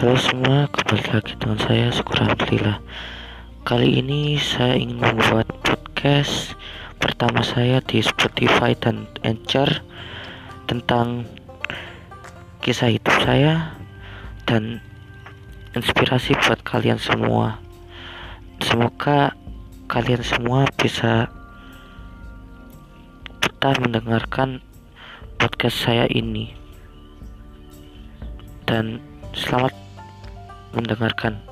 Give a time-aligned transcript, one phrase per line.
[0.00, 2.80] Halo semua, kembali lagi dengan saya Syukur Alhamdulillah.
[3.68, 6.56] Kali ini saya ingin membuat podcast
[6.96, 9.84] pertama saya di Spotify dan Anchor
[10.64, 11.28] Tentang
[12.64, 13.76] kisah hidup saya
[14.48, 14.80] dan
[15.76, 17.60] inspirasi buat kalian semua.
[18.64, 19.36] Semoga
[19.84, 21.28] kalian semua bisa
[23.36, 24.64] betah mendengarkan
[25.36, 26.56] podcast saya ini.
[28.64, 29.04] Dan
[29.36, 29.79] selamat
[30.74, 31.49] mendengarkan